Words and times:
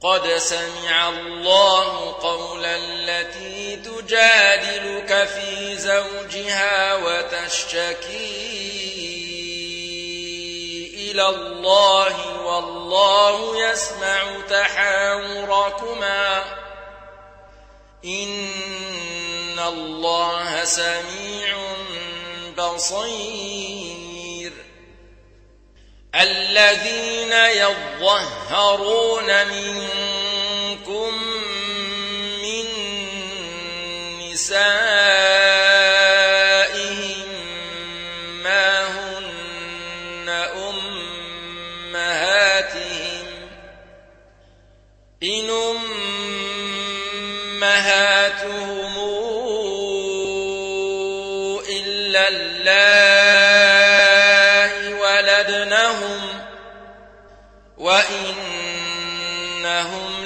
قد 0.00 0.36
سمع 0.36 1.08
الله 1.08 2.12
قول 2.12 2.64
التي 2.64 3.76
تجادلك 3.76 5.28
في 5.28 5.76
زوجها 5.76 6.94
وتشتكي 6.94 8.30
إلى 10.94 11.28
الله 11.28 12.42
والله 12.42 13.68
يسمع 13.70 14.40
تحاوركما. 14.50 16.44
إن 18.04 19.58
الله 19.58 20.64
سميع 20.64 21.59
بصير 22.80 24.52
الذين 26.14 27.32
يظهرون 27.32 29.28
منكم 29.48 31.14
من 32.42 32.66
نسائهم 34.20 34.80
ما 38.42 38.86
هن 38.86 40.28
أمهاتهم 41.88 43.26
إن 45.22 45.69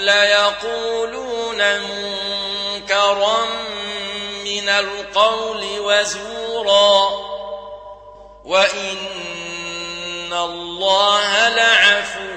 ليقولون 0.05 1.81
منكرا 1.81 3.47
من 4.45 4.69
القول 4.69 5.65
وزورا 5.79 7.11
وإن 8.45 10.33
الله 10.33 11.49
لعفو 11.49 12.35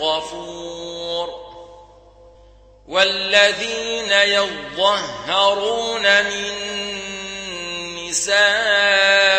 غفور 0.00 1.42
والذين 2.88 4.12
يظهرون 4.12 6.02
من 6.02 6.52
نسائهم 8.08 9.31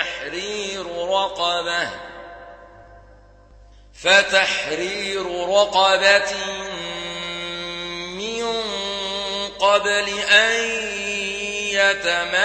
فتحرير 0.00 0.86
رقبة. 1.08 1.88
فتحرير 4.02 5.48
رقبة 5.48 6.34
من 8.16 8.44
قبل 9.58 10.08
أن 10.18 10.52
يتماسا. 11.72 12.40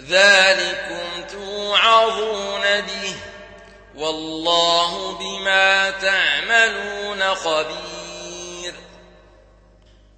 ذلكم 0.00 1.24
توعظون 1.32 2.80
به. 2.80 3.16
والله 3.96 5.18
بما 5.18 5.90
تعملون 5.90 7.34
خبير. 7.34 8.74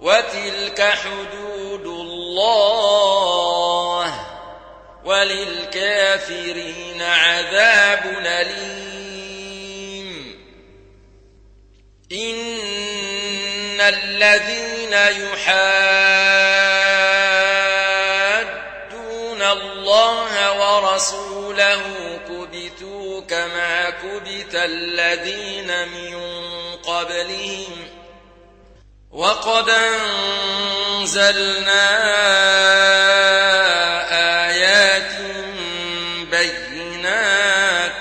وتلك 0.00 0.82
حدود 0.82 1.86
الله 1.86 2.66
وللكافرين 5.04 7.02
عذاب 7.02 8.04
أليم. 8.26 8.88
إن 12.12 13.80
الذين 13.80 14.92
يحادون 14.92 15.48
الله 19.42 20.32
ورسوله 20.60 21.82
كبتوا 22.28 23.20
كما 23.20 23.90
كبت 23.90 24.54
الذين 24.54 25.88
من 25.88 26.16
قبلهم 26.76 27.97
وقد 29.18 29.70
أنزلنا 31.00 31.88
آيات 34.46 35.12
بينات 36.30 37.92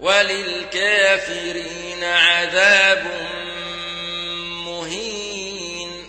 وللكافرين 0.00 2.04
عذاب 2.04 3.04
مهين 4.66 6.08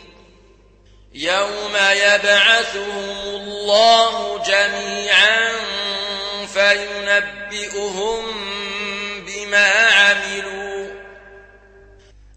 يوم 1.14 1.76
يبعثهم 1.92 3.20
الله 3.26 4.44
جميعا 4.46 5.52
فينبئهم 6.54 8.24
بما 9.26 9.68
عملوا 9.68 10.03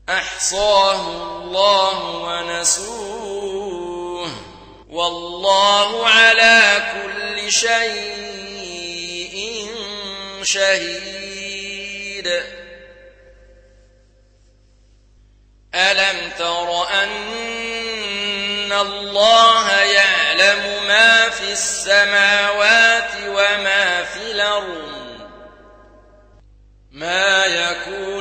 أحصاه 0.09 1.09
الله 1.43 1.99
ونسوه 2.25 4.31
والله 4.89 6.09
على 6.09 6.83
كل 6.94 7.53
شيء 7.53 9.37
شهيد. 10.43 12.43
ألم 15.75 16.31
تر 16.38 16.88
أن 17.03 18.73
الله 18.73 19.71
يعلم 19.71 20.87
ما 20.88 21.31
في 21.31 21.53
السماوات 21.53 23.11
وما 23.27 24.05
في 24.05 24.31
الأرض؟ 24.31 24.97
ما 26.91 27.44
يكون 27.44 28.16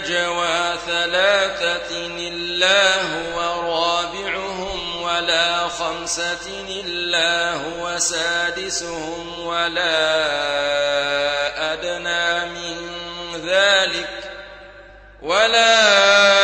نجوى 0.00 0.78
ثلاثة 0.86 2.06
إلا 2.06 3.02
هو 3.02 3.40
رابعهم 3.60 5.02
ولا 5.02 5.68
خمسة 5.68 6.64
إلا 6.68 7.52
هو 7.52 7.98
سادسهم 7.98 9.46
ولا 9.46 9.92
أدنى 11.72 12.50
من 12.50 12.76
ذلك 13.46 14.08
ولا 15.22 16.39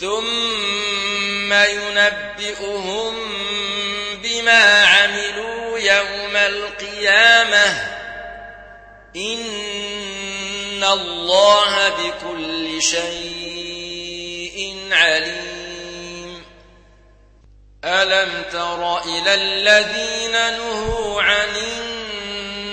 ثم 0.00 1.52
ينبئهم 1.52 3.14
بما 4.22 4.84
عملوا 4.84 5.78
يوم 5.78 6.36
القيامة. 6.36 7.96
إن 9.16 10.84
الله 10.84 11.88
بكل 11.88 12.82
شيء 12.82 14.88
عليم. 14.92 16.44
ألم 17.84 18.44
تر 18.52 18.98
إلى 18.98 19.34
الذين 19.34 20.32
نهوا 20.32 21.22
عن 21.22 21.56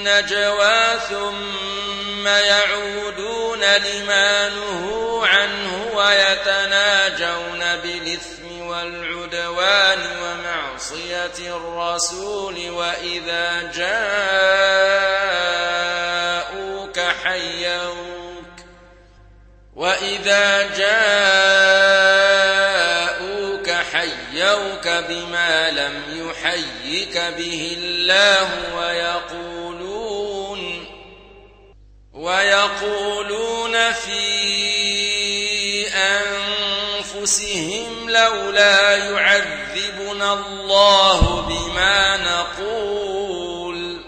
النجوى 0.04 1.00
ثم 1.10 2.28
يعودون 2.28 3.60
لما 3.60 4.50
نهوا 4.50 5.28
عنه 5.28 6.02
ويتناجون 7.14 7.60
بالإثم 7.60 8.62
والعدوان 8.62 10.00
ومعصية 10.24 11.56
الرسول 11.56 12.70
وإذا 12.70 13.72
جاءوك 13.72 14.10
حيوك 17.24 18.54
وإذا 19.76 20.62
جاءوك 20.78 21.10
حيوك 23.70 24.88
بما 25.10 25.72
لم 25.72 26.04
يحيك 26.10 27.18
به 27.18 27.78
الله 27.78 28.50
ويقولون 28.76 30.14
ويقولون 32.14 33.92
في 33.92 34.73
أنفسهم 37.24 38.10
لولا 38.10 38.96
يعذبنا 38.96 40.34
الله 40.34 41.42
بما 41.42 42.18
نقول. 42.18 44.04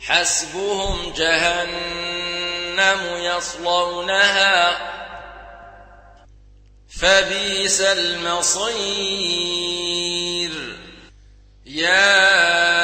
حسبهم 0.00 1.12
جهنم 1.16 3.00
يصلونها 3.16 4.78
فبئس 7.00 7.80
المصير. 7.80 8.74
يا 11.66 12.83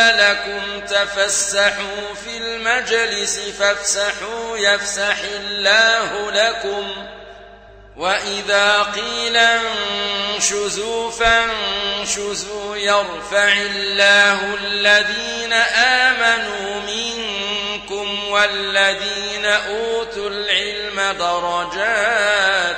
لكم 0.00 0.80
تفسحوا 0.86 2.14
في 2.24 2.36
المجلس 2.36 3.38
فافسحوا 3.38 4.56
يفسح 4.58 5.16
الله 5.40 6.30
لكم 6.30 7.06
وإذا 7.96 8.82
قيل 8.82 9.36
انشزوا 9.36 11.10
فانشزوا 11.10 12.76
يرفع 12.76 13.52
الله 13.52 14.54
الذين 14.54 15.52
آمنوا 15.52 16.80
منكم 16.80 18.28
والذين 18.28 19.44
أوتوا 19.44 20.28
العلم 20.30 21.00
درجات 21.18 22.76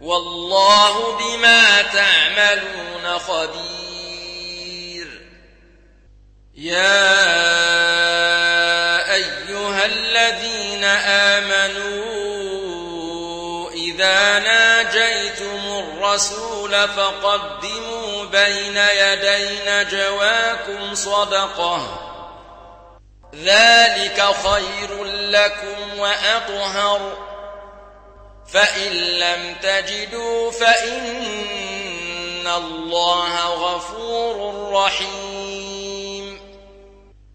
والله 0.00 1.18
بما 1.18 1.82
تعملون 1.82 3.18
خبير 3.18 3.81
يا 6.56 7.14
أيها 9.14 9.86
الذين 9.86 10.84
آمنوا 10.84 12.02
إذا 13.70 14.38
ناجيتم 14.38 15.60
الرسول 15.66 16.88
فقدموا 16.88 18.24
بين 18.24 18.76
يدي 18.76 19.58
نجواكم 19.66 20.94
صدقة. 20.94 21.98
ذلك 23.34 24.24
خير 24.44 25.04
لكم 25.04 25.98
وأطهر. 25.98 27.18
فإن 28.52 28.92
لم 28.92 29.56
تجدوا 29.62 30.50
فإن 30.50 32.46
الله 32.46 33.46
غفور 33.46 34.70
رحيم. 34.72 35.31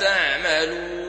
تعملون؟ 0.00 1.02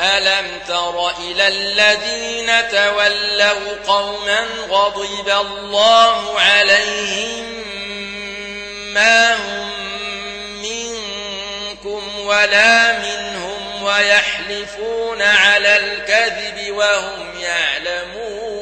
ألم 0.00 0.46
تر 0.68 1.10
إلى 1.10 1.48
الذين 1.48 2.68
تولوا 2.68 3.76
قوما 3.86 4.46
غضب 4.68 5.28
الله 5.28 6.40
عليهم 6.40 7.64
ما 8.94 9.34
هم 9.34 9.70
منكم 10.62 12.02
ولا 12.26 12.98
منهم 12.98 13.82
ويحلفون 13.82 15.22
على 15.22 15.76
الكذب 15.76 16.74
وهم 16.74 17.40
يعلمون. 17.40 18.54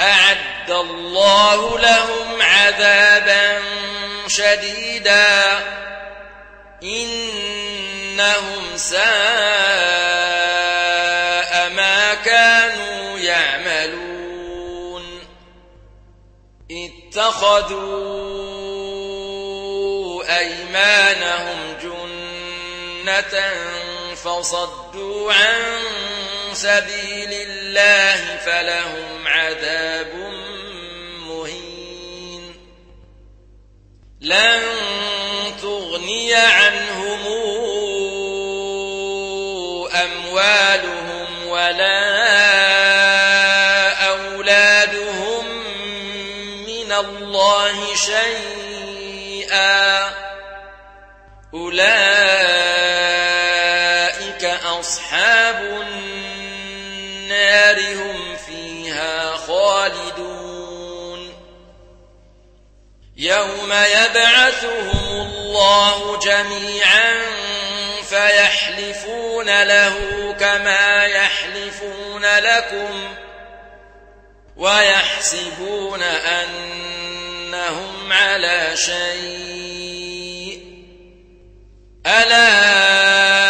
أعد 0.00 0.70
الله 0.70 1.78
لهم 1.78 2.42
عذابا 2.42 3.39
شديدا. 4.30 5.44
إنهم 6.82 8.76
ساء 8.76 9.00
ما 11.68 12.14
كانوا 12.14 13.18
يعملون. 13.18 14.10
اتخذوا 16.70 18.10
أيمانهم 20.38 21.76
جنة 21.82 23.34
فصدوا 24.14 25.32
عن 25.32 25.80
سبيل 26.52 27.32
الله 27.32 28.36
فلهم 28.36 29.28
عذاب 29.28 30.12
لن 34.20 34.60
تغني 35.62 36.34
عنهم 36.34 37.26
أموالهم 39.94 41.46
ولا 41.46 42.10
أولادهم 44.08 45.44
من 46.66 46.92
الله 46.92 47.94
شيئا. 47.94 49.00
أولئك 51.54 52.69
يوم 63.30 63.72
يبعثهم 63.72 65.20
الله 65.20 66.18
جميعا 66.18 67.22
فيحلفون 68.08 69.62
له 69.62 69.96
كما 70.40 71.06
يحلفون 71.06 72.24
لكم 72.24 73.14
ويحسبون 74.56 76.02
أنهم 76.02 76.92
على 78.12 78.76
شيء. 78.76 80.60
ألا 82.06 83.49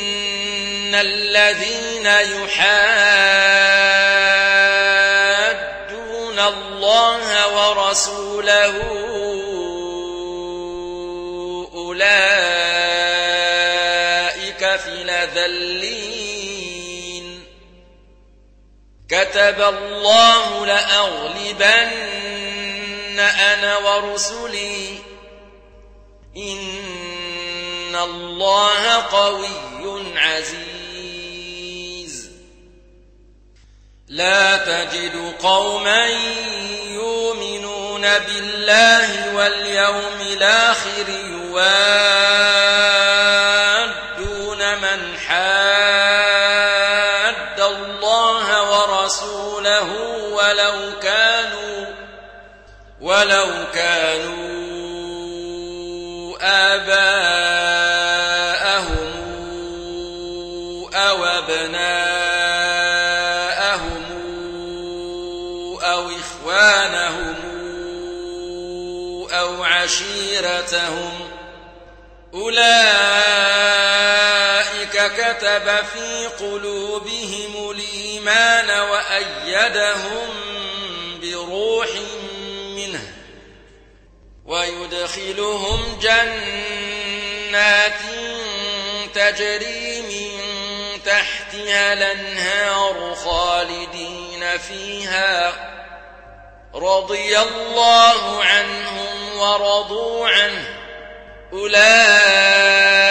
الذين 0.95 2.05
يحادون 2.05 2.51
الله 6.39 7.47
ورسوله 7.47 8.75
أولئك 11.73 12.21
في 14.79 14.89
الأذلين 14.89 16.21
كتب 19.09 19.61
الله 19.61 20.65
لأغلبن 20.65 22.21
أنا 23.19 23.77
ورسلي 23.77 24.99
إن 26.37 27.95
الله 27.95 28.95
قوي 28.95 29.47
عزيز 30.15 30.70
لا 34.11 34.57
تجد 34.57 35.33
قوما 35.43 36.05
يؤمنون 36.87 38.01
بالله 38.01 39.35
واليوم 39.35 40.21
الآخر 40.21 41.09
يوادون 41.09 41.61
من 44.81 45.17
حاد 45.27 46.11
الله 47.59 48.71
ورسوله 48.71 49.91
ولو 50.31 50.99
كانوا 51.01 51.85
ولو 53.01 53.47
كانوا 53.73 54.51
آباءهم 56.41 57.30
عشيرتهم 70.61 71.29
أولئك 72.33 72.61
كتب 74.91 75.85
في 75.93 76.27
قلوبهم 76.39 77.71
الإيمان 77.71 78.69
وأيدهم 78.69 80.29
بروح 81.21 81.87
منه 82.75 83.13
ويدخلهم 84.45 85.99
جنات 86.01 87.99
تجري 89.13 90.01
من 90.01 90.41
تحتها 91.03 91.93
الانهار 91.93 93.15
خالدين 93.15 94.57
فيها 94.57 95.53
رضي 96.75 97.39
الله 97.39 98.43
عنهم 98.43 98.90
ورضوا 99.41 100.27
عنه 100.27 100.63
أولئك 101.53 103.10